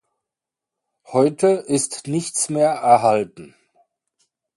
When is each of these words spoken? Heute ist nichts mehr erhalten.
Heute 1.11 1.47
ist 1.49 2.07
nichts 2.07 2.49
mehr 2.49 2.71
erhalten. 2.71 3.53